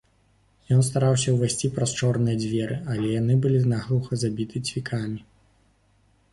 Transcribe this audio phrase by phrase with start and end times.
[0.75, 5.19] Ён стараўся ўвайсці праз чорныя дзверы, але яны былі наглуха забіты цвікамі.